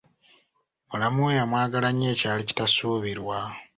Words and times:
Mulamu 0.89 1.19
we 1.25 1.31
yamwagala 1.39 1.89
nnyo 1.91 2.07
ekyali 2.13 2.43
kitasuubirwa. 2.49 3.37